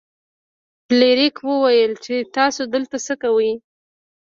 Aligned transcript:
فلیریک 0.85 1.37
وویل 1.49 1.93
چې 2.05 2.15
تاسو 2.35 2.61
دلته 2.73 2.97
څه 3.05 3.13
کوئ. 3.23 3.51